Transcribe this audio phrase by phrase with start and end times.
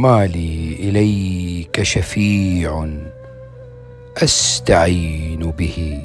[0.00, 2.88] ما لي إليك شفيع
[4.16, 6.02] أستعين به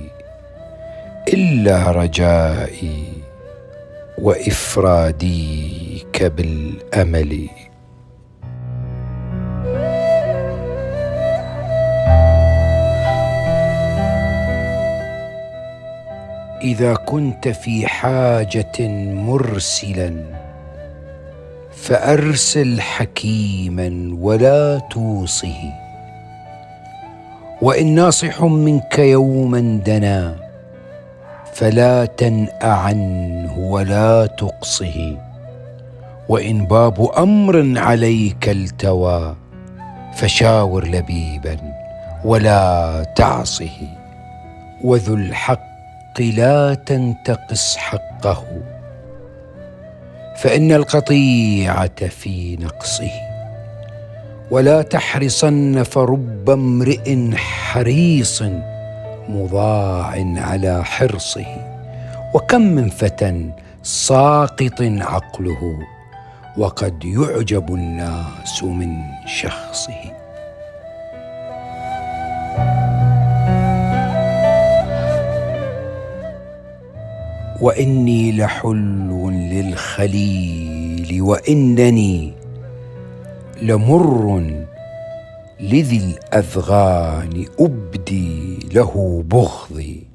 [1.33, 3.03] إلا رجائي
[4.17, 5.83] وافراديك
[6.23, 7.49] بالامل
[16.61, 18.87] إذا كنت في حاجة
[19.27, 20.44] مرسلا
[21.75, 25.73] فأرسل حكيما ولا توصه.
[27.61, 30.35] وإن ناصح منك يوما دنا
[31.53, 35.17] فلا تنأ عنه ولا تقصه.
[36.29, 39.35] وإن باب أمر عليك التوى
[40.15, 41.57] فشاور لبيبا
[42.25, 43.77] ولا تعصه.
[44.83, 48.43] وذو الحق لا تنتقص حقه.
[50.35, 53.11] فإن القطيعة في نقصه
[54.51, 58.43] ولا تحرصن فرب امرئ حريص
[59.29, 61.45] مضاع على حرصه
[62.33, 63.49] وكم من فتى
[63.83, 65.79] ساقط عقله
[66.57, 70.24] وقد يعجب الناس من شخصه.
[77.65, 82.33] وإني لحلو للخليل وإنني
[83.61, 84.43] لمر
[85.59, 90.07] لذي الأذغان أبدي له بغضي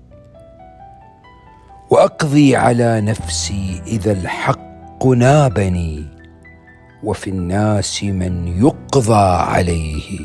[1.90, 6.04] وأقضي على نفسي إذا الحق نابني
[7.04, 10.20] وفي الناس من يقضى عليه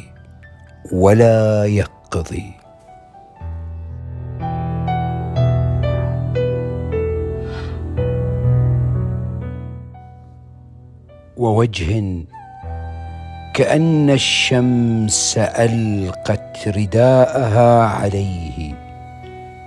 [0.92, 2.65] ولا يقضي.
[11.38, 12.03] ووجه
[13.53, 18.73] كأن الشمس ألقت رداءها عليه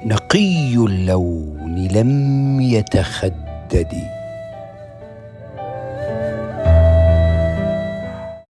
[0.04, 4.17] نقي اللون لم يتخدد.